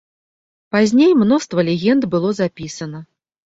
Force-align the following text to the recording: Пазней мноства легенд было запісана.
Пазней 0.75 1.11
мноства 1.19 1.67
легенд 1.69 2.03
было 2.17 2.29
запісана. 2.41 3.07